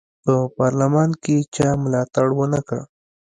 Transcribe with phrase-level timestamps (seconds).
[0.23, 2.79] په پارلمان کې یې چا ملاتړ ونه کړ.